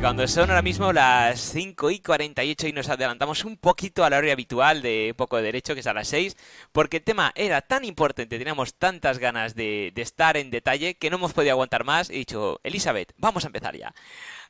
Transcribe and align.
cuando 0.00 0.28
son 0.28 0.50
ahora 0.50 0.60
mismo 0.60 0.92
las 0.92 1.40
5 1.40 1.90
y 1.92 2.00
48 2.00 2.66
y 2.66 2.72
nos 2.74 2.90
adelantamos 2.90 3.42
un 3.46 3.56
poquito 3.56 4.04
a 4.04 4.10
la 4.10 4.18
hora 4.18 4.30
habitual 4.30 4.82
de 4.82 5.14
Poco 5.16 5.38
de 5.38 5.44
Derecho, 5.44 5.72
que 5.72 5.80
es 5.80 5.86
a 5.86 5.94
las 5.94 6.08
6, 6.08 6.36
porque 6.72 6.98
el 6.98 7.02
tema 7.02 7.32
era 7.34 7.62
tan 7.62 7.82
importante, 7.86 8.38
teníamos 8.38 8.74
tantas 8.74 9.18
ganas 9.18 9.54
de, 9.54 9.90
estar 9.96 10.36
en 10.36 10.50
detalle 10.50 10.96
que 10.96 11.08
no 11.08 11.16
hemos 11.16 11.32
podido 11.32 11.52
aguantar 11.52 11.84
más. 11.84 12.10
He 12.10 12.14
dicho, 12.14 12.60
Elizabeth, 12.64 13.14
vamos 13.16 13.44
a 13.44 13.46
empezar 13.46 13.74
ya. 13.74 13.94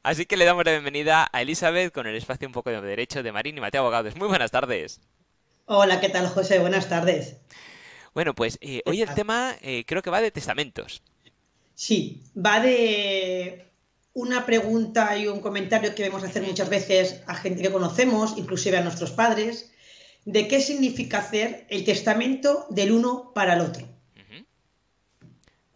Así 0.03 0.27
que 0.27 0.37
le 0.37 0.45
damos 0.45 0.65
la 0.65 0.73
bienvenida 0.73 1.29
a 1.33 1.43
Elizabeth 1.43 1.93
con 1.93 2.09
el 2.09 2.17
espacio 2.17 2.49
un 2.49 2.53
poco 2.53 2.71
de 2.71 2.81
derecho 2.81 3.23
de 3.23 3.31
Marín 3.31 3.57
y 3.57 3.61
Mateo 3.61 3.83
Abogados. 3.83 4.17
Muy 4.17 4.27
buenas 4.27 4.51
tardes. 4.51 5.01
Hola, 5.67 6.01
¿qué 6.01 6.09
tal, 6.09 6.27
José? 6.31 6.59
Buenas 6.59 6.89
tardes. 6.89 7.37
Bueno, 8.13 8.35
pues 8.35 8.59
eh, 8.61 8.83
hoy 8.87 9.03
el 9.03 9.15
tema 9.15 9.55
eh, 9.63 9.85
creo 9.87 10.03
que 10.03 10.11
va 10.11 10.21
de 10.21 10.33
testamentos. 10.33 11.01
Sí, 11.77 12.25
va 12.37 12.59
de 12.59 13.72
una 14.15 14.45
pregunta 14.45 15.17
y 15.17 15.27
un 15.27 15.41
comentario 15.41 15.95
que 15.95 16.03
vemos 16.03 16.23
hacer 16.23 16.43
muchas 16.43 16.69
veces 16.69 17.23
a 17.27 17.35
gente 17.35 17.63
que 17.63 17.73
conocemos, 17.73 18.35
inclusive 18.37 18.77
a 18.77 18.83
nuestros 18.83 19.11
padres, 19.13 19.73
de 20.25 20.49
qué 20.49 20.61
significa 20.61 21.19
hacer 21.19 21.67
el 21.71 21.85
testamento 21.85 22.67
del 22.71 22.93
uno 22.93 23.33
para 23.35 23.55
el 23.55 23.61
otro. 23.61 23.89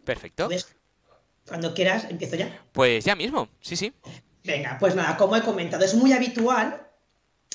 Perfecto. 0.03 0.47
cuando 1.45 1.73
quieras, 1.73 2.05
empiezo 2.09 2.37
ya. 2.37 2.63
Pues 2.71 3.03
ya 3.03 3.15
mismo, 3.15 3.49
sí, 3.59 3.75
sí. 3.75 3.93
Venga, 4.45 4.77
pues 4.79 4.95
nada, 4.95 5.17
como 5.17 5.35
he 5.35 5.41
comentado, 5.41 5.83
es 5.83 5.95
muy 5.95 6.13
habitual 6.13 6.87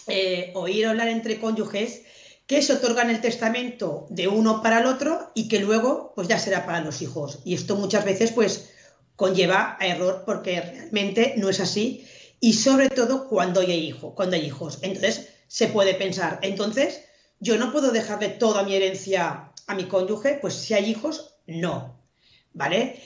eh, 0.06 0.52
oír 0.54 0.86
hablar 0.86 1.08
entre 1.08 1.40
cónyuges 1.40 2.02
que 2.46 2.60
se 2.60 2.74
otorgan 2.74 3.08
el 3.08 3.22
testamento 3.22 4.06
de 4.10 4.28
uno 4.28 4.62
para 4.62 4.80
el 4.80 4.86
otro 4.86 5.30
y 5.34 5.48
que 5.48 5.60
luego 5.60 6.12
pues 6.14 6.28
ya 6.28 6.38
será 6.38 6.66
para 6.66 6.80
los 6.80 7.00
hijos. 7.00 7.38
Y 7.44 7.54
esto 7.54 7.76
muchas 7.76 8.04
veces 8.04 8.32
pues 8.32 8.70
conlleva 9.22 9.76
a 9.78 9.86
error 9.86 10.24
porque 10.26 10.60
realmente 10.60 11.34
no 11.36 11.48
es 11.48 11.60
así 11.60 12.04
y 12.40 12.54
sobre 12.54 12.90
todo 12.90 13.28
cuando 13.28 13.60
hay, 13.60 13.92
cuando 13.92 14.34
hay 14.34 14.46
hijos. 14.46 14.80
Entonces 14.82 15.28
se 15.46 15.68
puede 15.68 15.94
pensar, 15.94 16.40
entonces 16.42 17.02
yo 17.38 17.56
no 17.56 17.70
puedo 17.70 17.92
dejarle 17.92 18.30
toda 18.30 18.64
mi 18.64 18.74
herencia 18.74 19.52
a 19.68 19.74
mi 19.76 19.84
cónyuge, 19.84 20.38
pues 20.40 20.54
si 20.54 20.74
hay 20.74 20.90
hijos, 20.90 21.36
no. 21.46 22.00
¿Vale? 22.52 23.00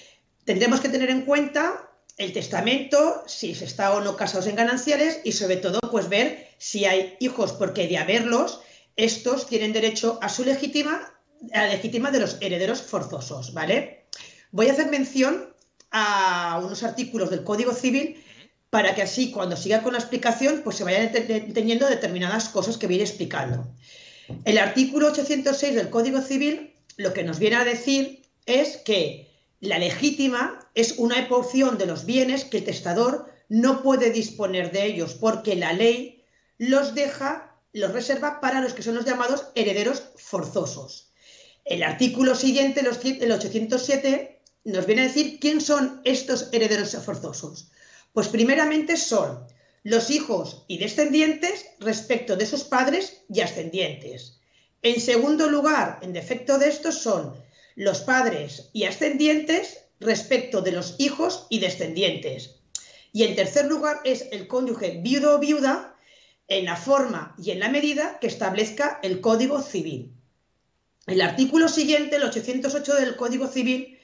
Tendremos 0.46 0.80
que 0.80 0.88
tener 0.88 1.10
en 1.10 1.26
cuenta 1.26 1.90
el 2.16 2.32
testamento, 2.32 3.22
si 3.26 3.54
se 3.54 3.66
está 3.66 3.92
o 3.92 4.00
no 4.00 4.16
casados 4.16 4.46
en 4.46 4.56
gananciales 4.56 5.20
y 5.22 5.32
sobre 5.32 5.56
todo 5.56 5.80
pues 5.90 6.08
ver 6.08 6.48
si 6.56 6.86
hay 6.86 7.14
hijos, 7.20 7.52
porque 7.52 7.88
de 7.88 7.98
haberlos, 7.98 8.60
estos 8.96 9.46
tienen 9.48 9.74
derecho 9.74 10.18
a 10.22 10.30
su 10.30 10.46
legítima, 10.46 11.12
a 11.52 11.60
la 11.64 11.68
legítima 11.74 12.10
de 12.10 12.20
los 12.20 12.38
herederos 12.40 12.80
forzosos, 12.80 13.52
¿vale? 13.52 14.06
Voy 14.50 14.68
a 14.68 14.72
hacer 14.72 14.86
mención 14.86 15.54
a 15.98 16.60
unos 16.62 16.82
artículos 16.82 17.30
del 17.30 17.42
Código 17.42 17.72
Civil 17.72 18.22
para 18.68 18.94
que 18.94 19.00
así 19.00 19.30
cuando 19.30 19.56
siga 19.56 19.82
con 19.82 19.94
la 19.94 19.98
explicación 19.98 20.60
pues 20.62 20.76
se 20.76 20.84
vayan 20.84 21.10
entendiendo 21.14 21.88
determinadas 21.88 22.50
cosas 22.50 22.76
que 22.76 22.86
voy 22.86 23.00
explicando. 23.00 23.66
El 24.44 24.58
artículo 24.58 25.06
806 25.06 25.74
del 25.74 25.88
Código 25.88 26.20
Civil 26.20 26.74
lo 26.98 27.14
que 27.14 27.24
nos 27.24 27.38
viene 27.38 27.56
a 27.56 27.64
decir 27.64 28.22
es 28.44 28.76
que 28.76 29.30
la 29.60 29.78
legítima 29.78 30.68
es 30.74 30.98
una 30.98 31.28
porción 31.28 31.78
de 31.78 31.86
los 31.86 32.04
bienes 32.04 32.44
que 32.44 32.58
el 32.58 32.64
testador 32.64 33.32
no 33.48 33.82
puede 33.82 34.10
disponer 34.10 34.72
de 34.72 34.84
ellos 34.84 35.14
porque 35.14 35.56
la 35.56 35.72
ley 35.72 36.24
los 36.58 36.94
deja, 36.94 37.56
los 37.72 37.92
reserva 37.92 38.40
para 38.42 38.60
los 38.60 38.74
que 38.74 38.82
son 38.82 38.96
los 38.96 39.06
llamados 39.06 39.46
herederos 39.54 40.02
forzosos. 40.16 41.12
El 41.64 41.82
artículo 41.82 42.34
siguiente, 42.34 42.80
el 42.80 43.32
807, 43.32 44.35
nos 44.72 44.86
viene 44.86 45.02
a 45.02 45.06
decir 45.06 45.38
quién 45.40 45.60
son 45.60 46.00
estos 46.04 46.48
herederos 46.52 46.96
forzosos. 46.96 47.68
Pues 48.12 48.28
primeramente 48.28 48.96
son 48.96 49.46
los 49.84 50.10
hijos 50.10 50.64
y 50.66 50.78
descendientes 50.78 51.66
respecto 51.78 52.36
de 52.36 52.46
sus 52.46 52.64
padres 52.64 53.22
y 53.28 53.40
ascendientes. 53.40 54.40
En 54.82 55.00
segundo 55.00 55.48
lugar, 55.48 56.00
en 56.02 56.12
defecto 56.12 56.58
de 56.58 56.68
estos, 56.68 56.98
son 56.98 57.34
los 57.76 58.00
padres 58.00 58.70
y 58.72 58.84
ascendientes 58.84 59.78
respecto 60.00 60.62
de 60.62 60.72
los 60.72 60.96
hijos 60.98 61.46
y 61.48 61.60
descendientes. 61.60 62.56
Y 63.12 63.22
en 63.22 63.36
tercer 63.36 63.66
lugar 63.66 64.00
es 64.04 64.26
el 64.32 64.48
cónyuge 64.48 65.00
viudo 65.02 65.36
o 65.36 65.38
viuda 65.38 65.94
en 66.48 66.64
la 66.64 66.76
forma 66.76 67.34
y 67.38 67.52
en 67.52 67.60
la 67.60 67.68
medida 67.68 68.18
que 68.20 68.26
establezca 68.26 68.98
el 69.02 69.20
Código 69.20 69.62
Civil. 69.62 70.12
El 71.06 71.22
artículo 71.22 71.68
siguiente, 71.68 72.16
el 72.16 72.24
808 72.24 72.94
del 72.96 73.16
Código 73.16 73.46
Civil, 73.46 73.95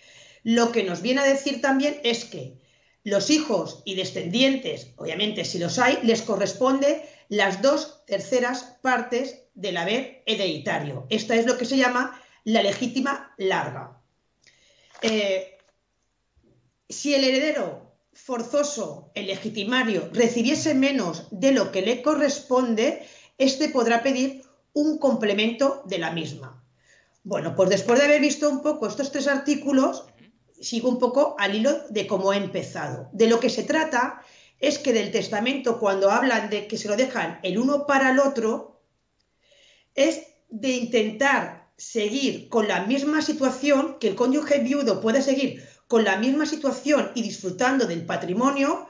lo 0.45 0.73
que 0.73 0.85
nos 0.85 1.03
viene 1.03 1.21
a 1.21 1.25
decir 1.25 1.61
también 1.61 2.01
es 2.03 2.25
que 2.25 2.61
los 3.05 3.31
hijos 3.31 3.83
y 3.85 3.95
descendientes, 3.95 4.89
obviamente 4.97 5.45
si 5.45 5.59
los 5.59 5.79
hay, 5.79 5.99
les 6.03 6.23
corresponde 6.23 7.09
las 7.29 7.63
dos 7.63 8.05
terceras 8.07 8.77
partes 8.83 9.43
del 9.55 9.77
haber 9.77 10.23
hereditario. 10.27 11.07
Esta 11.11 11.35
es 11.35 11.47
lo 11.47 11.59
que 11.59 11.65
se 11.65 11.77
llama 11.77 12.21
la 12.45 12.63
legítima 12.63 13.35
larga. 13.39 14.01
Eh, 15.03 15.59
si 16.89 17.15
el 17.15 17.25
heredero 17.25 17.93
forzoso, 18.13 19.11
el 19.15 19.27
legitimario, 19.27 20.11
recibiese 20.13 20.75
menos 20.75 21.27
de 21.31 21.53
lo 21.53 21.73
que 21.73 21.83
le 21.83 22.03
corresponde, 22.03 23.07
éste 23.39 23.69
podrá 23.69 24.03
pedir 24.03 24.43
un 24.75 24.99
complemento 24.99 25.83
de 25.87 25.99
la 25.99 26.13
misma. 26.13 26.63
Bueno, 27.25 27.55
pues 27.55 27.71
después 27.71 27.99
de 27.99 28.07
haber 28.07 28.21
visto 28.21 28.49
un 28.49 28.63
poco 28.63 28.87
estos 28.87 29.13
tres 29.13 29.29
artículos, 29.29 30.05
sigo 30.63 30.89
un 30.89 30.99
poco 30.99 31.37
al 31.39 31.55
hilo 31.55 31.81
de 31.91 32.07
cómo 32.07 32.33
he 32.33 32.37
empezado. 32.37 33.09
De 33.13 33.27
lo 33.27 33.41
que 33.41 33.51
se 33.51 33.65
trata 33.65 34.23
es 34.59 34.79
que 34.79 34.93
del 34.93 35.11
testamento, 35.11 35.79
cuando 35.79 36.11
hablan 36.11 36.49
de 36.49 36.67
que 36.67 36.79
se 36.79 36.89
lo 36.89 36.97
dejan 36.97 37.41
el 37.43 37.59
uno 37.59 37.87
para 37.87 38.11
el 38.11 38.21
otro, 38.21 38.81
es 39.95 40.23
de 40.49 40.71
intentar 40.71 41.71
seguir 41.77 42.49
con 42.49 42.69
la 42.69 42.85
misma 42.85 43.23
situación, 43.23 43.99
que 43.99 44.09
el 44.09 44.15
cónyuge 44.15 44.61
viudo 44.61 45.01
puede 45.01 45.21
seguir 45.21 45.67
con 45.89 46.05
la 46.05 46.17
misma 46.17 46.47
situación 46.47 47.11
y 47.15 47.23
disfrutando 47.23 47.87
del 47.87 48.07
patrimonio 48.07 48.89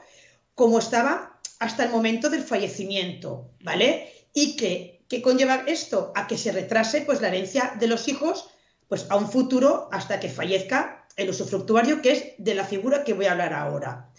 como 0.55 0.79
estaba 0.79 1.39
hasta 1.59 1.85
el 1.85 1.89
momento 1.89 2.29
del 2.29 2.43
fallecimiento, 2.43 3.49
¿vale? 3.63 4.27
Y 4.33 4.55
que, 4.55 4.91
conlleva 5.21 5.63
esto 5.67 6.11
a 6.15 6.25
que 6.25 6.39
se 6.39 6.51
retrase 6.51 7.01
pues 7.01 7.21
la 7.21 7.27
herencia 7.27 7.75
de 7.79 7.87
los 7.87 8.07
hijos 8.07 8.49
pues 8.87 9.05
a 9.09 9.15
un 9.15 9.29
futuro 9.29 9.87
hasta 9.91 10.19
que 10.19 10.27
fallezca 10.27 11.02
el 11.15 11.29
usufructuario, 11.29 12.01
que 12.01 12.11
es 12.11 12.23
de 12.37 12.55
la 12.55 12.65
figura 12.65 13.03
que 13.03 13.13
voy 13.13 13.25
a 13.25 13.31
hablar 13.31 13.53
ahora. 13.53 14.09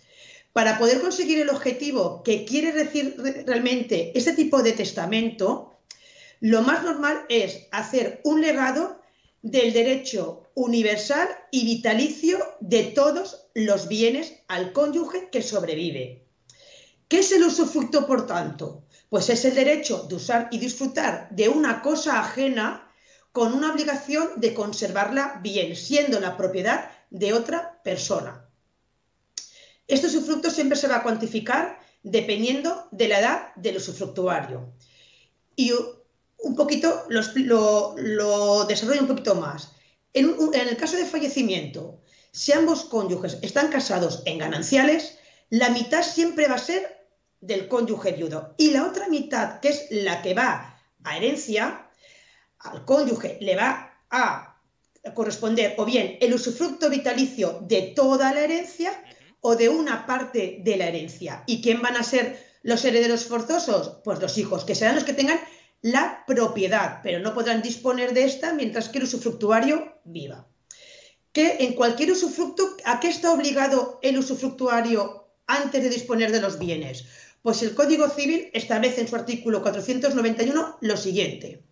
Para 0.53 0.78
poder 0.78 1.00
conseguir 1.00 1.41
el 1.41 1.50
objetivo 1.50 2.22
que 2.22 2.44
quiere 2.44 2.72
decir 2.72 3.16
realmente 3.47 4.16
este 4.16 4.32
tipo 4.34 4.62
de 4.62 4.72
testamento, 4.72 5.75
lo 6.41 6.62
más 6.62 6.84
normal 6.84 7.25
es 7.28 7.66
hacer 7.72 8.21
un 8.25 8.41
legado 8.41 9.00
del 9.43 9.72
derecho 9.72 10.44
universal 10.54 11.28
y 11.50 11.65
vitalicio 11.65 12.38
de 12.60 12.84
todos 12.84 13.49
los 13.54 13.88
bienes 13.88 14.34
al 14.49 14.72
cónyuge 14.72 15.28
que 15.31 15.43
sobrevive. 15.43 16.25
¿Qué 17.09 17.19
es 17.19 17.33
el 17.33 17.44
usufructo, 17.44 18.06
por 18.06 18.27
tanto? 18.27 18.84
Pues 19.10 19.28
es 19.28 19.44
el 19.44 19.54
derecho 19.54 20.06
de 20.09 20.15
usar 20.15 20.49
y 20.50 20.59
disfrutar 20.59 21.28
de 21.31 21.49
una 21.49 21.83
cosa 21.83 22.21
ajena 22.21 22.84
con 23.34 23.53
una 23.53 23.72
obligación 23.72 24.28
de 24.37 24.55
conservarla 24.55 25.41
bien, 25.43 25.75
siendo 25.75 26.21
la 26.21 26.37
propiedad 26.37 26.89
de 27.11 27.33
otra 27.33 27.83
persona. 27.83 28.47
Este 29.89 30.06
usufructo 30.06 30.53
siempre 30.53 30.78
se 30.78 30.87
va 30.87 30.99
a 30.99 31.03
cuantificar 31.03 31.81
dependiendo 32.05 32.87
de 32.93 33.09
la 33.09 33.19
edad 33.19 33.55
del 33.56 33.78
usufructuario. 33.78 34.72
Y 35.56 35.72
un 35.72 36.55
poquito 36.55 37.06
lo, 37.09 38.65
desarrollo 38.67 39.00
un 39.00 39.09
poquito 39.09 39.34
más. 39.34 39.72
En 40.12 40.37
el 40.55 40.77
caso 40.77 40.97
de 40.97 41.04
fallecimiento, 41.04 42.01
si 42.31 42.53
ambos 42.53 42.84
cónyuges 42.84 43.39
están 43.42 43.69
casados 43.69 44.22
en 44.27 44.39
gananciales, 44.39 45.19
la 45.51 45.71
mitad 45.71 46.04
siempre 46.04 46.47
va 46.47 46.54
a 46.54 46.59
ser 46.59 47.09
del 47.41 47.66
cónyuge 47.66 48.13
viudo 48.13 48.54
y 48.59 48.71
la 48.71 48.86
otra 48.86 49.09
mitad, 49.09 49.59
que 49.59 49.71
es 49.71 49.86
la 49.91 50.22
que 50.22 50.34
va 50.34 50.78
a 51.03 51.16
herencia, 51.16 51.84
al 52.60 52.84
cónyuge 52.84 53.39
le 53.41 53.56
va 53.56 53.98
a 54.10 54.54
corresponder 55.12 55.74
o 55.77 55.84
bien 55.84 56.16
el 56.21 56.33
usufructo 56.33 56.89
vitalicio 56.89 57.60
de 57.62 57.92
toda 57.95 58.33
la 58.33 58.41
herencia 58.41 58.92
o 59.41 59.56
de 59.56 59.68
una 59.68 60.06
parte 60.06 60.60
de 60.65 60.77
la 60.77 60.86
herencia. 60.86 61.45
¿Y 61.47 61.60
quién 61.60 61.83
van 61.83 61.97
a 61.97 62.03
ser 62.03 62.42
los 62.62 62.84
herederos 62.84 63.27
forzosos? 63.27 63.98
Pues 64.03 64.21
los 64.21 64.39
hijos, 64.39 64.65
que 64.65 64.74
serán 64.74 64.95
los 64.95 65.04
que 65.04 65.12
tengan 65.12 65.39
la 65.83 66.24
propiedad, 66.27 67.01
pero 67.03 67.18
no 67.18 67.34
podrán 67.34 67.60
disponer 67.60 68.15
de 68.15 68.24
esta 68.24 68.54
mientras 68.54 68.89
que 68.89 68.98
el 68.98 69.04
usufructuario 69.04 69.98
viva. 70.04 70.47
Que 71.33 71.57
en 71.60 71.74
cualquier 71.74 72.12
usufructo, 72.12 72.77
¿a 72.84 73.00
qué 73.00 73.09
está 73.09 73.33
obligado 73.33 73.98
el 74.03 74.16
usufructuario 74.16 75.28
antes 75.47 75.83
de 75.83 75.91
disponer 75.91 76.33
de 76.33 76.41
los 76.41 76.59
bienes? 76.59 77.04
Pues 77.42 77.62
el 77.62 77.74
Código 77.74 78.09
Civil 78.09 78.48
establece 78.54 79.03
en 79.03 79.09
su 79.09 79.16
artículo 79.16 79.60
491 79.60 80.78
lo 80.80 80.97
siguiente 80.97 81.62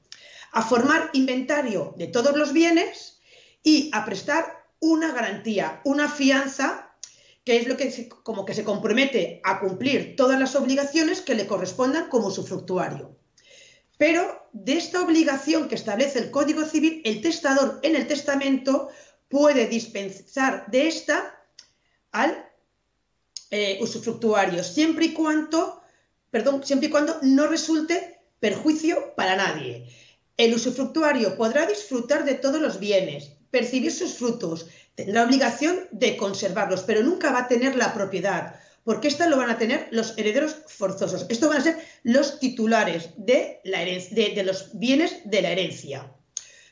a 0.53 0.63
formar 0.63 1.11
inventario 1.15 1.95
de 1.97 2.07
todos 2.07 2.37
los 2.37 2.53
bienes 2.53 3.21
y 3.63 3.91
a 3.93 4.05
prestar 4.05 4.67
una 4.81 5.13
garantía, 5.13 5.81
una 5.85 6.09
fianza 6.09 6.91
que 7.45 7.57
es 7.57 7.67
lo 7.67 7.77
que 7.77 8.09
como 8.23 8.45
que 8.45 8.55
se 8.55 8.65
compromete 8.65 9.41
a 9.45 9.61
cumplir 9.61 10.15
todas 10.17 10.39
las 10.39 10.55
obligaciones 10.55 11.21
que 11.21 11.35
le 11.35 11.47
correspondan 11.47 12.09
como 12.09 12.29
usufructuario. 12.29 13.17
Pero 13.99 14.49
de 14.53 14.75
esta 14.75 15.03
obligación 15.03 15.69
que 15.69 15.75
establece 15.75 16.19
el 16.19 16.31
Código 16.31 16.65
Civil, 16.65 17.03
el 17.05 17.21
testador 17.21 17.81
en 17.83 17.97
el 17.97 18.07
testamento 18.07 18.89
puede 19.29 19.67
dispensar 19.67 20.67
de 20.71 20.89
esta 20.89 21.41
al 22.13 22.49
eh, 23.51 23.79
usufructuario, 23.81 24.63
siempre 24.63 25.07
y 25.07 25.13
cuando, 25.13 25.83
perdón, 26.31 26.65
siempre 26.65 26.89
y 26.89 26.91
cuando 26.91 27.19
no 27.23 27.47
resulte 27.47 28.21
perjuicio 28.41 29.15
para 29.15 29.37
nadie. 29.37 29.89
El 30.37 30.55
usufructuario 30.55 31.37
podrá 31.37 31.67
disfrutar 31.67 32.25
de 32.25 32.35
todos 32.35 32.61
los 32.61 32.81
bienes, 32.81 33.33
percibir 33.51 33.93
sus 33.93 34.15
frutos, 34.15 34.67
tendrá 34.95 35.25
obligación 35.25 35.89
de 35.93 36.17
conservarlos, 36.17 36.83
pero 36.83 37.03
nunca 37.03 37.33
va 37.33 37.41
a 37.41 37.49
tener 37.49 37.77
la 37.77 37.93
propiedad, 37.93 38.57
porque 38.83 39.09
esta 39.09 39.29
lo 39.29 39.37
van 39.37 39.51
a 39.51 39.59
tener 39.59 39.89
los 39.91 40.17
herederos 40.19 40.57
forzosos. 40.67 41.27
Estos 41.29 41.49
van 41.49 41.59
a 41.59 41.65
ser 41.65 41.79
los 42.03 42.41
titulares 42.41 43.11
de, 43.17 43.61
la 43.65 43.81
de, 43.81 44.43
los 44.45 44.71
bienes 44.79 45.21
de 45.25 45.43
la 45.43 45.51
herencia. 45.51 46.13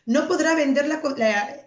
No 0.06 0.26
podrá 0.26 0.54
vender 0.54 0.86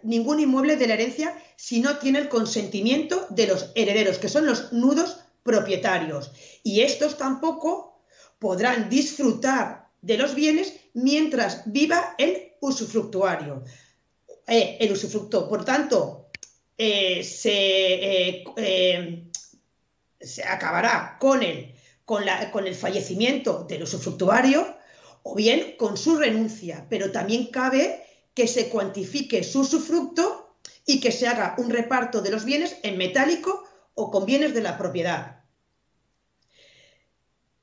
ningún 0.01 0.39
inmueble 0.39 0.75
de 0.75 0.88
la 0.88 0.96
herencia 0.96 1.38
si 1.56 1.80
no 1.80 2.00
tiene 2.00 2.19
el 2.19 2.28
consentimiento 2.28 3.28
de 3.30 3.48
los 3.48 3.72
herederos, 3.75 4.18
que 4.18 4.28
son 4.28 4.46
los 4.46 4.74
nudos 4.74 5.19
propietarios. 5.44 6.31
Y 6.63 6.81
estos 6.81 7.18
tampoco 7.18 8.04
podrán 8.39 8.89
disfrutar 8.89 9.83
de 10.04 10.18
los 10.18 10.36
bienes 10.36 10.76
mientras 10.94 11.64
viva 11.66 12.14
el 12.18 12.52
usufructuario. 12.60 13.64
Eh, 14.46 14.78
el 14.80 14.92
usufructo. 14.92 15.48
Por 15.50 15.64
tanto, 15.64 16.28
eh, 16.78 17.24
se, 17.24 18.44
eh, 18.58 19.24
se, 20.20 20.44
acabará 20.44 21.18
con 21.20 21.42
el, 21.42 21.74
con, 22.06 22.26
la, 22.26 22.52
con 22.52 22.68
el 22.68 22.76
fallecimiento 22.76 23.64
del 23.64 23.84
usufructuario 23.84 24.78
o 25.24 25.36
bien 25.36 25.76
con 25.78 25.96
su 25.96 26.18
renuncia, 26.18 26.86
pero 26.90 27.12
también 27.12 27.48
cabe 27.48 28.04
que 28.34 28.48
se 28.48 28.68
cuantifique 28.68 29.44
su 29.44 29.62
usufructo 29.62 30.58
y 30.86 31.00
que 31.00 31.14
se 31.14 31.28
haga 31.28 31.56
un 31.58 31.70
reparto 31.70 32.22
de 32.22 32.32
los 32.32 32.44
bienes 32.44 32.76
en 32.84 32.98
metálico 32.98 33.64
o 33.96 34.12
con 34.12 34.26
bienes 34.26 34.54
de 34.54 34.62
la 34.62 34.78
propiedad. 34.78 35.44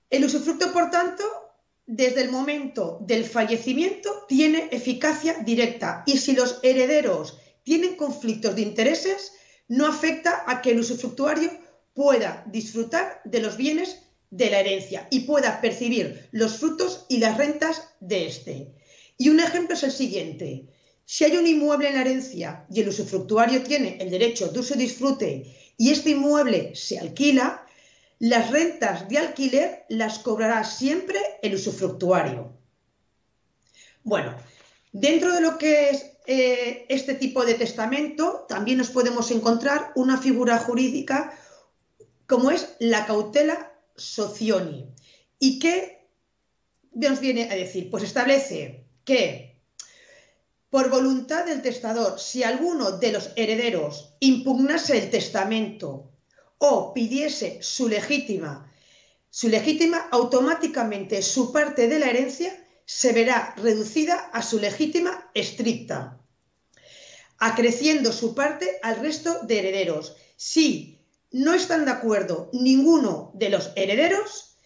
El 0.09 0.25
usufructo, 0.25 0.73
por 0.73 0.91
tanto, 0.91 1.25
desde 1.93 2.23
el 2.23 2.31
momento 2.31 2.99
del 3.01 3.25
fallecimiento 3.25 4.25
tiene 4.29 4.69
eficacia 4.71 5.35
directa 5.45 6.05
y 6.07 6.19
si 6.19 6.37
los 6.37 6.61
herederos 6.63 7.39
tienen 7.65 7.97
conflictos 7.97 8.55
de 8.55 8.63
intereses, 8.63 9.33
no 9.67 9.89
afecta 9.89 10.45
a 10.47 10.63
que 10.63 10.71
el 10.71 10.79
usufructuario 10.79 11.51
pueda 11.93 12.45
disfrutar 12.47 13.21
de 13.25 13.41
los 13.41 13.57
bienes 13.57 14.03
de 14.31 14.51
la 14.51 14.61
herencia 14.61 15.09
y 15.11 15.21
pueda 15.21 15.61
percibir 15.61 16.29
los 16.31 16.59
frutos 16.59 17.07
y 17.09 17.19
las 17.19 17.37
rentas 17.37 17.89
de 17.99 18.27
éste. 18.27 18.73
Y 19.19 19.29
un 19.29 19.41
ejemplo 19.41 19.75
es 19.75 19.83
el 19.83 19.91
siguiente. 19.91 20.69
Si 21.05 21.25
hay 21.25 21.37
un 21.37 21.47
inmueble 21.49 21.89
en 21.89 21.97
la 21.97 22.03
herencia 22.03 22.67
y 22.73 22.83
el 22.83 22.89
usufructuario 22.89 23.65
tiene 23.65 23.99
el 24.01 24.11
derecho 24.11 24.47
de 24.47 24.61
uso 24.61 24.75
y 24.75 24.79
disfrute 24.79 25.57
y 25.77 25.91
este 25.91 26.11
inmueble 26.11 26.77
se 26.77 27.01
alquila, 27.01 27.67
las 28.21 28.51
rentas 28.51 29.09
de 29.09 29.19
alquiler 29.19 29.87
las 29.89 30.19
cobrará 30.19 30.63
siempre 30.63 31.19
el 31.43 31.55
usufructuario. 31.55 32.53
Bueno, 34.05 34.37
dentro 34.93 35.33
de 35.33 35.41
lo 35.41 35.57
que 35.57 35.91
es 35.91 36.07
eh, 36.27 36.85
este 36.91 37.15
tipo 37.15 37.45
de 37.47 37.55
testamento, 37.55 38.45
también 38.47 38.79
nos 38.79 38.91
podemos 38.91 39.31
encontrar 39.31 39.93
una 39.97 40.19
figura 40.19 40.59
jurídica 40.59 41.33
como 42.27 42.51
es 42.51 42.77
la 42.79 43.07
cautela 43.07 43.73
socioni. 43.97 44.93
¿Y 45.39 45.59
qué 45.59 46.07
nos 46.93 47.21
viene 47.21 47.51
a 47.51 47.55
decir? 47.55 47.91
Pues 47.91 48.05
establece 48.05 48.85
que 49.05 49.59
por 50.69 50.91
voluntad 50.91 51.47
del 51.47 51.63
testador, 51.63 52.21
si 52.21 52.43
alguno 52.43 52.99
de 52.99 53.13
los 53.13 53.31
herederos 53.35 54.15
impugnase 54.21 54.99
el 54.99 55.11
testamento 55.11 56.10
o 56.61 56.93
pidiese 56.93 57.59
su 57.62 57.89
legítima, 57.89 58.71
su 59.31 59.49
legítima, 59.49 60.09
automáticamente 60.11 61.23
su 61.23 61.53
parte 61.53 61.89
de 61.89 61.99
la 61.99 62.11
herencia 62.11 62.53
se 62.85 63.12
verá 63.12 63.55
reducida 63.57 64.31
a 64.33 64.43
su 64.43 64.59
legítima 64.59 65.31
estricta, 65.33 66.21
acreciendo 67.39 68.12
su 68.12 68.35
parte 68.35 68.79
al 68.83 69.01
resto 69.01 69.41
de 69.45 69.59
herederos. 69.61 70.17
Si 70.37 71.01
no 71.31 71.55
están 71.55 71.87
de 71.87 71.93
acuerdo 71.93 72.51
ninguno 72.53 73.31
de 73.35 73.49
los 73.49 73.71
herederos, 73.75 74.57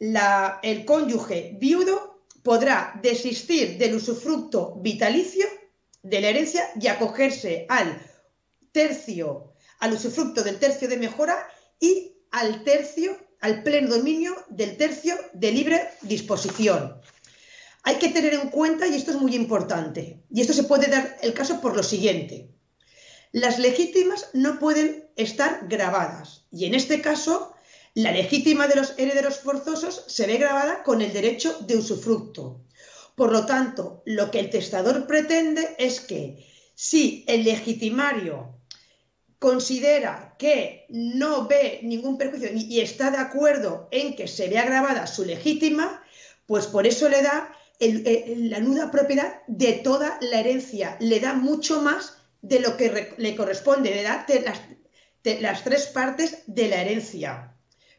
el 0.00 0.84
cónyuge 0.84 1.56
viudo 1.60 2.24
podrá 2.42 2.98
desistir 3.00 3.78
del 3.78 3.94
usufructo 3.94 4.74
vitalicio 4.80 5.46
de 6.02 6.20
la 6.20 6.28
herencia 6.30 6.68
y 6.80 6.88
acogerse 6.88 7.64
al 7.68 8.02
tercio 8.72 9.53
al 9.80 9.92
usufructo 9.92 10.42
del 10.42 10.58
tercio 10.58 10.88
de 10.88 10.96
mejora 10.96 11.48
y 11.80 12.16
al 12.30 12.64
tercio, 12.64 13.16
al 13.40 13.62
pleno 13.62 13.96
dominio 13.96 14.34
del 14.48 14.76
tercio 14.76 15.14
de 15.32 15.52
libre 15.52 15.88
disposición. 16.02 17.00
Hay 17.82 17.96
que 17.96 18.08
tener 18.08 18.34
en 18.34 18.48
cuenta, 18.48 18.86
y 18.86 18.94
esto 18.94 19.10
es 19.10 19.18
muy 19.18 19.34
importante, 19.34 20.22
y 20.30 20.40
esto 20.40 20.54
se 20.54 20.64
puede 20.64 20.86
dar 20.86 21.18
el 21.22 21.34
caso 21.34 21.60
por 21.60 21.76
lo 21.76 21.82
siguiente. 21.82 22.48
Las 23.30 23.58
legítimas 23.58 24.30
no 24.32 24.58
pueden 24.58 25.10
estar 25.16 25.66
grabadas, 25.68 26.46
y 26.50 26.64
en 26.64 26.74
este 26.74 27.02
caso, 27.02 27.54
la 27.94 28.10
legítima 28.10 28.66
de 28.68 28.76
los 28.76 28.94
herederos 28.96 29.38
forzosos 29.40 30.04
se 30.08 30.26
ve 30.26 30.38
grabada 30.38 30.82
con 30.82 31.02
el 31.02 31.12
derecho 31.12 31.56
de 31.60 31.76
usufructo. 31.76 32.62
Por 33.14 33.30
lo 33.30 33.46
tanto, 33.46 34.02
lo 34.06 34.30
que 34.30 34.40
el 34.40 34.50
testador 34.50 35.06
pretende 35.06 35.76
es 35.78 36.00
que 36.00 36.44
si 36.74 37.24
el 37.28 37.44
legitimario 37.44 38.53
considera 39.38 40.34
que 40.38 40.86
no 40.88 41.46
ve 41.46 41.80
ningún 41.82 42.18
perjuicio 42.18 42.50
y 42.52 42.80
está 42.80 43.10
de 43.10 43.18
acuerdo 43.18 43.88
en 43.90 44.16
que 44.16 44.28
se 44.28 44.48
vea 44.48 44.64
grabada 44.64 45.06
su 45.06 45.24
legítima, 45.24 46.02
pues 46.46 46.66
por 46.66 46.86
eso 46.86 47.08
le 47.08 47.22
da 47.22 47.52
la 47.80 48.60
nuda 48.60 48.90
propiedad 48.90 49.42
de 49.46 49.74
toda 49.74 50.18
la 50.20 50.40
herencia, 50.40 50.96
le 51.00 51.20
da 51.20 51.34
mucho 51.34 51.82
más 51.82 52.16
de 52.42 52.60
lo 52.60 52.76
que 52.76 53.14
le 53.16 53.36
corresponde, 53.36 53.94
le 53.94 54.02
da 54.02 54.26
las, 55.40 55.64
tres 55.64 55.86
partes 55.86 56.42
de 56.46 56.68
la 56.68 56.82
herencia. 56.82 57.54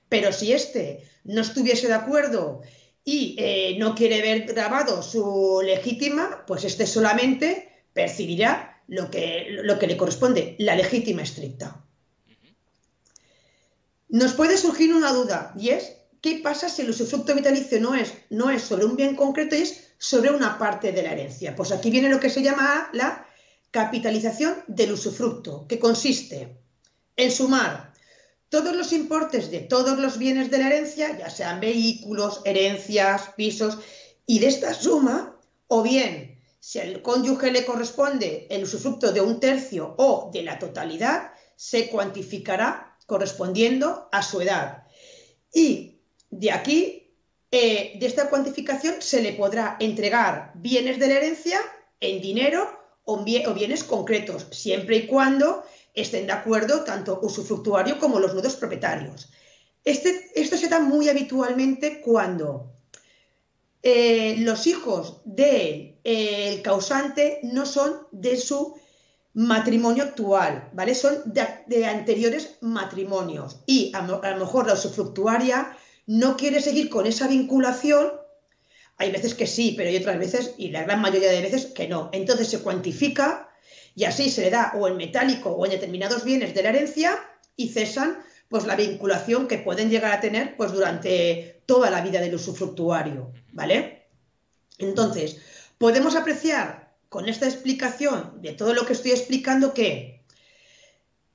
Pero 0.08 0.32
si 0.32 0.54
éste 0.54 1.04
no 1.24 1.42
estuviese 1.42 1.88
de 1.88 1.96
acuerdo 1.96 2.62
y 3.04 3.36
eh, 3.40 3.76
no 3.80 3.96
quiere 3.96 4.22
ver 4.22 4.44
grabado 4.46 5.02
su 5.02 5.62
legítima, 5.64 6.44
pues 6.46 6.64
éste 6.64 6.86
solamente 6.86 7.70
percibirá 7.94 8.75
lo 8.88 9.10
que, 9.10 9.48
lo 9.64 9.80
que 9.80 9.88
le 9.88 9.98
corresponde, 9.98 10.56
la 10.60 10.76
legítima 10.76 11.24
estricta. 11.24 11.84
Nos 14.10 14.34
puede 14.34 14.58
surgir 14.58 14.94
una 14.94 15.12
duda 15.12 15.54
y 15.58 15.70
es, 15.70 15.94
¿qué 16.22 16.40
pasa 16.44 16.70
si 16.70 16.84
el 16.84 16.90
usufructo 16.90 17.36
vitalicio 17.36 17.80
no 17.80 17.96
es, 17.96 18.14
no 18.30 18.50
es 18.50 18.62
sobre 18.62 18.86
un 18.86 18.96
bien 18.96 19.16
concreto 19.16 19.56
y 19.56 19.62
es 19.62 19.88
sobre 19.98 20.32
una 20.32 20.58
parte 20.58 20.92
de 20.92 21.04
la 21.04 21.14
herencia? 21.14 21.56
Pues 21.56 21.72
aquí 21.72 21.90
viene 21.90 22.10
lo 22.10 22.20
que 22.20 22.30
se 22.30 22.44
llama 22.44 22.90
la 22.94 23.28
capitalización 23.72 24.56
del 24.68 24.94
usufructo, 24.94 25.68
que 25.68 25.80
consiste 25.80 26.58
en 27.18 27.32
sumar 27.32 27.94
todos 28.50 28.76
los 28.76 28.94
importes 28.94 29.52
de 29.52 29.60
todos 29.60 29.98
los 29.98 30.18
bienes 30.18 30.50
de 30.50 30.60
la 30.60 30.68
herencia, 30.68 31.18
ya 31.18 31.30
sean 31.30 31.60
vehículos, 31.60 32.42
herencias, 32.46 33.32
pisos, 33.36 33.80
y 34.26 34.40
de 34.40 34.48
esta 34.48 34.74
suma, 34.74 35.36
o 35.68 35.84
bien 35.84 36.35
si 36.66 36.80
al 36.80 37.04
cónyuge 37.04 37.52
le 37.52 37.64
corresponde 37.64 38.48
el 38.50 38.64
usufructo 38.64 39.12
de 39.12 39.22
un 39.22 39.40
tercio 39.40 39.94
o 40.00 40.32
de 40.34 40.42
la 40.42 40.58
totalidad, 40.58 41.32
se 41.56 41.90
cuantificará 41.90 42.98
correspondiendo 43.06 44.10
a 44.12 44.24
su 44.24 44.42
edad. 44.42 44.88
Y 45.54 46.02
de 46.32 46.52
aquí, 46.52 47.14
eh, 47.52 47.94
de 48.00 48.06
esta 48.08 48.32
cuantificación, 48.32 48.96
se 49.00 49.22
le 49.22 49.34
podrá 49.34 49.78
entregar 49.80 50.54
bienes 50.56 50.98
de 50.98 51.08
la 51.08 51.14
herencia 51.18 51.62
en 52.00 52.20
dinero 52.20 52.68
o, 53.04 53.24
bienes 53.24 53.84
concretos, 53.84 54.48
siempre 54.50 54.96
y 54.98 55.06
cuando 55.06 55.64
estén 55.94 56.26
de 56.26 56.34
acuerdo 56.34 56.84
tanto 56.84 57.20
usufructuario 57.22 58.00
como 58.00 58.20
los 58.20 58.34
nudos 58.34 58.56
propietarios. 58.56 59.30
Este, 59.84 60.32
esto 60.34 60.58
se 60.58 60.68
da 60.68 60.80
muy 60.80 61.10
habitualmente 61.10 62.02
cuando 62.02 62.74
eh, 63.84 64.38
los 64.40 64.66
hijos 64.66 65.22
del 66.06 66.54
el 66.54 66.62
causante 66.62 67.40
no 67.44 67.66
son 67.66 68.08
de 68.12 68.38
su 68.38 68.76
matrimonio 69.34 70.04
actual, 70.04 70.70
¿vale? 70.74 70.96
Son 70.96 71.22
de, 71.26 71.86
anteriores 71.86 72.58
matrimonios 72.62 73.58
y 73.66 73.92
a, 73.94 74.06
lo 74.06 74.38
mejor 74.38 74.68
la 74.68 74.74
usufructuaria 74.74 75.76
no 76.06 76.38
quiere 76.38 76.62
seguir 76.62 76.90
con 76.90 77.06
esa 77.06 77.28
vinculación. 77.28 78.14
Hay 78.98 79.12
veces 79.12 79.34
que 79.34 79.48
sí, 79.48 79.74
pero 79.76 79.90
hay 79.90 79.98
otras 79.98 80.20
veces, 80.20 80.54
y 80.58 80.70
la 80.70 80.84
gran 80.84 81.02
mayoría 81.02 81.32
de 81.32 81.42
veces, 81.42 81.66
que 81.66 81.90
no. 81.90 82.10
Entonces 82.14 82.48
se 82.48 82.60
cuantifica 82.60 83.50
y 83.94 84.06
así 84.06 84.30
se 84.30 84.42
le 84.42 84.52
da 84.52 84.74
o 84.80 84.88
en 84.88 84.96
metálico 84.96 85.50
o 85.50 85.66
en 85.66 85.72
determinados 85.72 86.24
bienes 86.24 86.54
de 86.54 86.64
la 86.64 86.70
herencia 86.70 87.20
y 87.58 87.70
cesan 87.70 88.20
pues 88.48 88.66
la 88.66 88.76
vinculación 88.76 89.48
que 89.48 89.58
pueden 89.58 89.90
llegar 89.90 90.14
a 90.14 90.22
tener 90.22 90.56
pues 90.56 90.72
durante 90.72 91.64
toda 91.66 91.90
la 91.90 92.02
vida 92.02 92.22
del 92.22 92.36
usufructuario, 92.36 93.34
¿vale? 93.52 94.06
Entonces, 94.78 95.42
podemos 95.78 96.16
apreciar 96.16 96.96
con 97.10 97.30
esta 97.30 97.46
explicación 97.46 98.42
de 98.42 98.54
todo 98.54 98.74
lo 98.74 98.86
que 98.86 98.94
estoy 98.94 99.12
explicando 99.12 99.74
que 99.74 100.16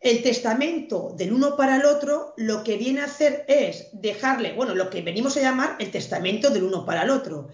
el 0.01 0.23
testamento 0.23 1.15
del 1.17 1.33
uno 1.33 1.57
para 1.57 1.77
el 1.77 1.85
otro 1.85 2.33
lo 2.37 2.65
que 2.65 2.79
viene 2.79 3.01
a 3.01 3.05
hacer 3.05 3.45
es 3.49 3.89
dejarle, 3.93 4.55
bueno, 4.55 4.75
lo 4.75 4.89
que 4.89 5.03
venimos 5.03 5.37
a 5.37 5.43
llamar 5.43 5.77
el 5.79 5.91
testamento 5.91 6.51
del 6.51 6.65
uno 6.65 6.87
para 6.87 7.03
el 7.03 7.11
otro. 7.11 7.49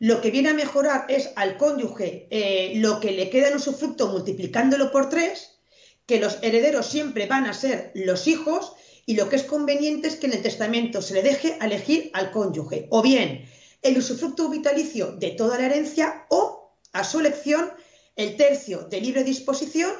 Lo 0.00 0.20
que 0.20 0.32
viene 0.32 0.48
a 0.48 0.54
mejorar 0.54 1.06
es 1.08 1.30
al 1.36 1.56
cónyuge 1.56 2.26
eh, 2.30 2.72
lo 2.76 2.98
que 2.98 3.12
le 3.12 3.30
queda 3.30 3.48
en 3.48 3.56
usufructo 3.56 4.08
multiplicándolo 4.08 4.90
por 4.90 5.08
tres, 5.08 5.60
que 6.06 6.18
los 6.18 6.38
herederos 6.42 6.86
siempre 6.86 7.26
van 7.26 7.46
a 7.46 7.54
ser 7.54 7.92
los 7.94 8.26
hijos 8.26 8.72
y 9.06 9.14
lo 9.14 9.28
que 9.28 9.36
es 9.36 9.44
conveniente 9.44 10.08
es 10.08 10.16
que 10.16 10.26
en 10.26 10.32
el 10.32 10.42
testamento 10.42 11.02
se 11.02 11.14
le 11.14 11.22
deje 11.22 11.56
elegir 11.60 12.10
al 12.14 12.32
cónyuge 12.32 12.88
o 12.90 13.00
bien 13.00 13.44
el 13.82 13.98
usufructo 13.98 14.48
vitalicio 14.48 15.12
de 15.12 15.30
toda 15.30 15.58
la 15.58 15.66
herencia 15.66 16.26
o, 16.30 16.72
a 16.92 17.04
su 17.04 17.20
elección, 17.20 17.70
el 18.16 18.36
tercio 18.36 18.82
de 18.84 19.00
libre 19.00 19.24
disposición 19.24 19.92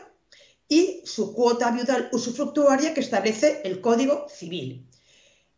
y 0.68 1.02
su 1.04 1.34
cuota 1.34 1.70
viudal 1.70 2.08
usufructuaria 2.12 2.94
que 2.94 3.00
establece 3.00 3.60
el 3.64 3.80
Código 3.80 4.26
Civil. 4.28 4.86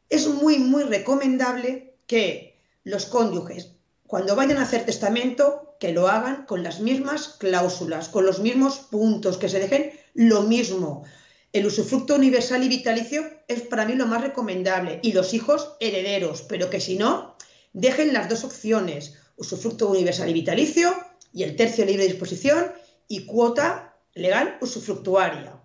Es 0.08 0.26
muy, 0.26 0.58
muy 0.58 0.84
recomendable 0.84 1.96
que 2.06 2.58
los 2.82 3.06
cónyuges, 3.06 3.72
cuando 4.06 4.36
vayan 4.36 4.58
a 4.58 4.62
hacer 4.62 4.84
testamento, 4.84 5.76
que 5.78 5.92
lo 5.92 6.08
hagan 6.08 6.46
con 6.46 6.62
las 6.62 6.80
mismas 6.80 7.28
cláusulas, 7.38 8.08
con 8.08 8.24
los 8.24 8.40
mismos 8.40 8.78
puntos, 8.90 9.38
que 9.38 9.48
se 9.48 9.58
dejen 9.58 9.92
lo 10.14 10.42
mismo. 10.42 11.04
El 11.52 11.66
usufructo 11.66 12.14
universal 12.14 12.62
y 12.64 12.68
vitalicio 12.68 13.22
es 13.48 13.62
para 13.62 13.84
mí 13.84 13.94
lo 13.94 14.06
más 14.06 14.22
recomendable 14.22 15.00
y 15.02 15.12
los 15.12 15.34
hijos 15.34 15.76
herederos, 15.80 16.42
pero 16.42 16.70
que 16.70 16.80
si 16.80 16.96
no, 16.96 17.36
dejen 17.74 18.14
las 18.14 18.30
dos 18.30 18.44
opciones, 18.44 19.18
usufructo 19.36 19.90
universal 19.90 20.30
y 20.30 20.32
vitalicio 20.32 20.94
y 21.32 21.42
el 21.42 21.56
tercio 21.56 21.84
libre 21.84 22.06
disposición 22.06 22.72
y 23.08 23.26
cuota 23.26 23.96
legal 24.14 24.56
usufructuaria. 24.62 25.60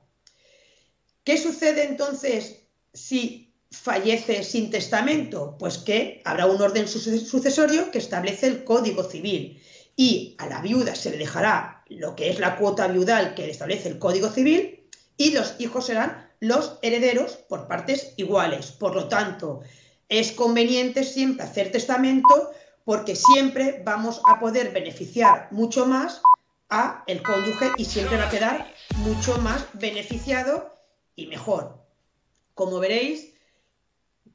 ¿Qué 1.24 1.38
sucede 1.38 1.84
entonces 1.84 2.63
si 2.94 3.54
fallece 3.72 4.44
sin 4.44 4.72
testamento? 4.72 5.56
Pues 5.60 5.78
que 5.78 6.22
habrá 6.25 6.48
un 6.48 6.62
orden 6.62 6.88
sucesorio 6.88 7.92
que 7.92 8.00
establece 8.00 8.48
el 8.48 8.63
Código 8.63 9.04
Civil 9.04 9.62
y 9.96 10.36
a 10.39 10.48
la 10.48 10.62
viuda 10.62 10.96
se 10.96 11.12
le 11.12 11.18
dejará 11.18 11.84
lo 11.88 12.16
que 12.16 12.30
es 12.30 12.39
la 12.39 12.58
cuota 12.58 12.88
viudal 12.88 13.36
que 13.36 13.50
establece 13.50 13.89
el 13.89 14.00
Código 14.00 14.30
Civil 14.30 14.88
y 15.18 15.32
los 15.32 15.56
hijos 15.60 15.86
serán 15.86 16.30
los 16.39 16.80
herederos 16.82 17.34
por 17.34 17.68
partes 17.68 18.13
iguales. 18.18 18.72
Por 18.72 18.96
lo 18.96 19.08
tanto, 19.08 19.62
es 20.10 20.32
conveniente 20.32 21.04
siempre 21.04 21.46
hacer 21.46 21.72
testamento 21.72 22.51
porque 22.84 23.16
siempre 23.16 23.82
vamos 23.86 24.22
a 24.28 24.39
poder 24.39 24.72
beneficiar 24.72 25.48
mucho 25.51 25.86
más 25.86 26.22
a 26.70 27.04
el 27.08 27.22
cónyuge 27.22 27.72
y 27.78 27.86
siempre 27.86 28.18
va 28.18 28.28
a 28.28 28.30
quedar 28.30 28.74
mucho 28.98 29.38
más 29.38 29.66
beneficiado 29.74 30.75
y 31.16 31.28
mejor. 31.28 31.78
Como 32.56 32.80
veréis, 32.80 33.34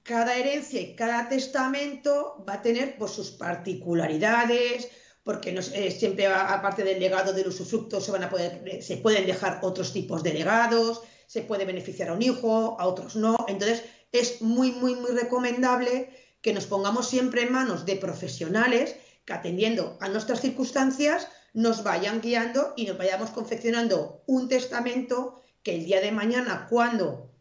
cada 0.04 0.36
herencia 0.36 0.80
y 0.80 0.94
cada 0.94 1.28
testamento 1.28 2.44
va 2.48 2.54
a 2.54 2.62
tener 2.62 2.96
pues, 2.96 3.12
sus 3.12 3.30
particularidades, 3.32 4.88
porque 5.24 5.52
no, 5.52 5.60
eh, 5.60 5.90
siempre 5.90 6.26
aparte 6.26 6.84
del 6.84 7.00
legado 7.00 7.32
del 7.32 7.48
usufructo 7.48 8.00
se, 8.00 8.12
van 8.12 8.24
a 8.24 8.30
poder, 8.30 8.82
se 8.82 8.98
pueden 8.98 9.26
dejar 9.26 9.60
otros 9.62 9.92
tipos 9.92 10.22
de 10.22 10.34
legados, 10.34 11.02
se 11.26 11.42
puede 11.42 11.64
beneficiar 11.64 12.10
a 12.10 12.12
un 12.12 12.22
hijo, 12.22 12.76
a 12.78 12.86
otros 12.86 13.16
no. 13.16 13.36
Entonces 13.48 13.82
es 14.14 14.40
muy, 14.40 14.70
muy, 14.70 14.94
muy 14.94 15.10
recomendable 15.10 16.08
que 16.40 16.54
nos 16.54 16.66
pongamos 16.66 17.08
siempre 17.08 17.42
en 17.42 17.52
manos 17.52 17.84
de 17.84 17.96
profesionales 17.96 18.94
que 19.24 19.32
atendiendo 19.32 19.98
a 20.00 20.08
nuestras 20.08 20.40
circunstancias 20.40 21.26
nos 21.52 21.82
vayan 21.82 22.20
guiando 22.20 22.74
y 22.76 22.86
nos 22.86 22.96
vayamos 22.96 23.30
confeccionando 23.30 24.22
un 24.26 24.48
testamento 24.48 25.42
que 25.64 25.74
el 25.74 25.84
día 25.84 26.00
de 26.00 26.12
mañana, 26.12 26.68
cuando 26.70 27.32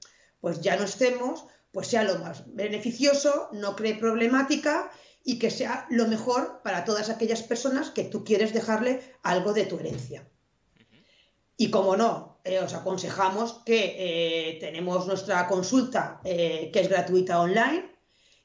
pues 0.42 0.62
ya 0.62 0.76
no 0.76 0.86
estemos, 0.86 1.46
pues 1.72 1.88
sea 1.88 2.04
lo 2.04 2.18
más 2.20 2.44
beneficioso, 2.48 3.50
no 3.52 3.76
cree 3.76 3.96
problemática 3.96 4.92
y 5.24 5.38
que 5.38 5.52
sea 5.52 5.86
lo 5.92 6.08
mejor 6.08 6.62
para 6.64 6.86
todas 6.86 7.10
aquellas 7.10 7.44
personas 7.44 7.92
que 7.92 8.04
tú 8.04 8.24
quieres 8.24 8.52
dejarle 8.52 9.16
algo 9.22 9.54
de 9.54 9.66
tu 9.66 9.78
herencia. 9.78 10.28
Y 11.64 11.70
como 11.72 11.96
no, 11.96 12.42
eh, 12.44 12.60
os 12.60 12.74
aconsejamos 12.74 13.62
que 13.68 13.82
eh, 14.06 14.58
tenemos 14.60 15.08
nuestra 15.08 15.48
consulta 15.48 16.20
eh, 16.26 16.70
que 16.74 16.82
es 16.82 16.90
gratuita 16.90 17.40
online, 17.40 17.86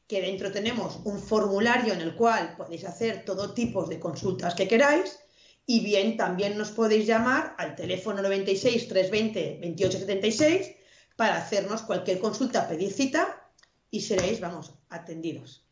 que 0.07 0.23
dentro 0.23 0.53
tenemos 0.53 1.01
un 1.03 1.19
formulario 1.19 1.95
en 1.95 2.01
el 2.01 2.15
cual 2.15 2.55
podéis 2.57 2.85
hacer 2.85 3.25
todo 3.25 3.55
tipo 3.55 3.87
de 3.87 3.99
consultas 3.99 4.55
que 4.55 4.69
queráis 4.69 5.19
y 5.67 5.81
bien 5.81 6.17
también 6.17 6.57
nos 6.57 6.71
podéis 6.71 7.09
llamar 7.09 7.57
al 7.59 7.75
teléfono 7.75 8.23
96 8.23 8.87
320 8.87 9.67
2876 9.67 10.77
para 11.17 11.39
hacernos 11.39 11.83
cualquier 11.83 12.21
consulta, 12.21 12.69
pedir 12.69 12.93
cita 12.93 13.51
y 13.91 14.03
seréis, 14.03 14.39
vamos, 14.39 14.75
atendidos. 14.91 15.67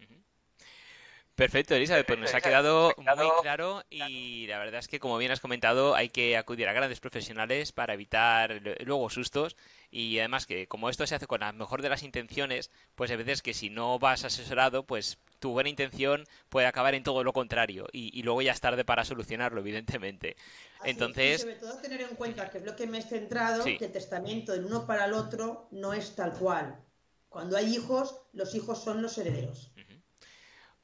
Perfecto, 1.36 1.74
Elizabeth, 1.74 2.06
pues 2.06 2.18
nos 2.18 2.34
ha 2.34 2.40
quedado 2.40 2.94
muy 2.96 3.28
claro 3.42 3.84
y 3.90 4.46
la 4.46 4.58
verdad 4.58 4.80
es 4.80 4.88
que, 4.88 4.98
como 4.98 5.18
bien 5.18 5.30
has 5.30 5.40
comentado, 5.40 5.94
hay 5.94 6.08
que 6.08 6.34
acudir 6.34 6.66
a 6.66 6.72
grandes 6.72 6.98
profesionales 6.98 7.72
para 7.72 7.92
evitar 7.92 8.62
luego 8.86 9.10
sustos 9.10 9.54
y 9.90 10.18
además 10.18 10.46
que 10.46 10.66
como 10.66 10.88
esto 10.88 11.06
se 11.06 11.14
hace 11.14 11.26
con 11.26 11.40
la 11.40 11.52
mejor 11.52 11.82
de 11.82 11.90
las 11.90 12.02
intenciones, 12.04 12.70
pues 12.94 13.10
a 13.10 13.16
veces 13.16 13.42
que 13.42 13.52
si 13.52 13.68
no 13.68 13.98
vas 13.98 14.24
asesorado, 14.24 14.86
pues 14.86 15.18
tu 15.38 15.50
buena 15.50 15.68
intención 15.68 16.24
puede 16.48 16.68
acabar 16.68 16.94
en 16.94 17.02
todo 17.02 17.22
lo 17.22 17.34
contrario 17.34 17.86
y, 17.92 18.22
luego 18.22 18.40
ya 18.40 18.52
es 18.52 18.60
tarde 18.62 18.86
para 18.86 19.04
solucionarlo, 19.04 19.60
evidentemente. 19.60 20.36
Entonces, 20.84 21.42
sobre 21.42 21.56
todo 21.56 21.76
tener 21.82 22.00
en 22.00 22.16
cuenta 22.16 22.48
que 22.48 22.58
es 22.58 22.64
lo 22.64 22.74
que 22.74 22.86
me 22.86 23.00
he 23.00 23.02
centrado, 23.02 23.62
que 23.62 23.84
el 23.84 23.92
testamento 23.92 24.52
del 24.52 24.64
uno 24.64 24.86
para 24.86 25.04
el 25.04 25.12
otro 25.12 25.68
no 25.70 25.92
es 25.92 26.14
tal 26.16 26.32
cual. 26.32 26.80
Cuando 27.28 27.58
hay 27.58 27.74
hijos, 27.74 28.22
los 28.32 28.54
hijos 28.54 28.82
son 28.82 29.02
los 29.02 29.18
herederos. 29.18 29.70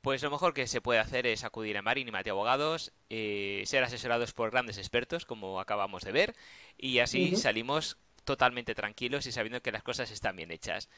Pues 0.02 0.21
lo 0.21 0.30
mejor 0.30 0.52
que 0.52 0.66
se 0.66 0.80
puede 0.80 0.99
hacer 0.99 1.26
es 1.28 1.44
acudir 1.44 1.78
a 1.78 1.82
Marín 1.82 2.09
y 2.09 2.11
Mate 2.11 2.30
Abogados, 2.30 2.92
eh, 3.09 3.62
ser 3.66 3.85
asesorados 3.85 4.32
por 4.32 4.50
grandes 4.50 4.76
expertos, 4.76 5.25
como 5.25 5.61
acabamos 5.61 6.02
de 6.02 6.11
ver, 6.11 6.35
y 6.76 6.99
así 6.99 7.37
salimos 7.37 7.97
totalmente 8.25 8.75
tranquilos 8.75 9.26
y 9.26 9.32
sabiendo 9.32 9.62
que 9.62 9.71
las 9.71 9.85
cosas 9.85 10.11
están 10.11 10.35
bien 10.35 10.50
hechas. 10.50 10.88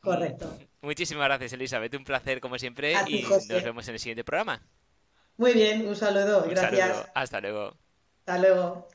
Correcto. 0.00 0.58
Muchísimas 0.82 1.24
gracias, 1.24 1.54
Elizabeth. 1.54 1.94
Un 1.94 2.04
placer, 2.04 2.40
como 2.40 2.58
siempre, 2.58 2.94
y 3.08 3.22
nos 3.22 3.48
vemos 3.48 3.88
en 3.88 3.94
el 3.94 4.00
siguiente 4.00 4.24
programa. 4.24 4.62
Muy 5.38 5.54
bien, 5.54 5.88
un 5.88 5.96
saludo. 5.96 6.44
Gracias. 6.46 7.08
Hasta 7.14 7.40
luego. 7.40 7.74
Hasta 8.26 8.38
luego. 8.38 8.88